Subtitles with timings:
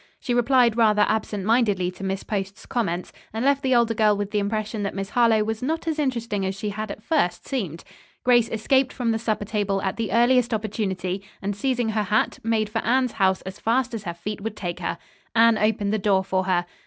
[0.19, 4.31] She replied rather absent mindedly to Miss Post's comments, and left the older girl with
[4.31, 7.83] the impression that Miss Harlowe was not as interesting as she had at first seemed.
[8.23, 12.67] Grace escaped from the supper table at the earliest opportunity, and seizing her hat, made
[12.67, 14.97] for Anne's house as fast as her feet would take her.
[15.35, 16.65] Anne opened the door for her.